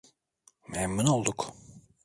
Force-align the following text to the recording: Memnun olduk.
Memnun 0.67 1.05
olduk. 1.07 1.53